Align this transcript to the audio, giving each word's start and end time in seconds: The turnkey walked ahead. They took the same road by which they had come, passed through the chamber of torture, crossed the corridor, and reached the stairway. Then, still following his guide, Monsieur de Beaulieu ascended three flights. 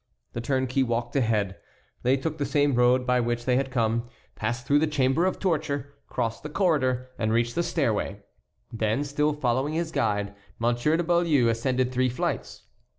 The 0.33 0.41
turnkey 0.41 0.81
walked 0.81 1.15
ahead. 1.15 1.57
They 2.01 2.17
took 2.17 2.39
the 2.39 2.43
same 2.47 2.73
road 2.73 3.05
by 3.05 3.19
which 3.19 3.45
they 3.45 3.55
had 3.55 3.69
come, 3.69 4.09
passed 4.33 4.65
through 4.65 4.79
the 4.79 4.87
chamber 4.87 5.25
of 5.27 5.37
torture, 5.37 5.93
crossed 6.07 6.41
the 6.41 6.49
corridor, 6.49 7.11
and 7.19 7.31
reached 7.31 7.53
the 7.53 7.61
stairway. 7.61 8.23
Then, 8.73 9.03
still 9.03 9.31
following 9.31 9.75
his 9.75 9.91
guide, 9.91 10.33
Monsieur 10.57 10.97
de 10.97 11.03
Beaulieu 11.03 11.49
ascended 11.49 11.91
three 11.91 12.09
flights. 12.09 12.63